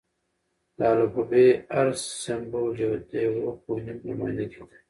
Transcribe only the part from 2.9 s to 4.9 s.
د یوه فونیم نمایندګي کوي.